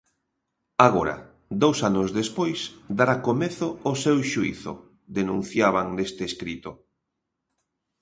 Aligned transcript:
Agora, 0.87 1.15
dous 1.63 1.77
anos 1.89 2.07
despois, 2.19 2.59
dará 2.97 3.15
comezo 3.27 3.67
o 3.91 3.93
seu 4.03 4.17
xuízo, 4.31 4.73
denunciaban 5.17 5.87
neste 5.97 6.23
escrito. 6.31 6.71